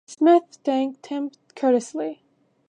Smith 0.07 0.57
thanked 0.63 1.05
him 1.05 1.29
courteously. 1.55 2.23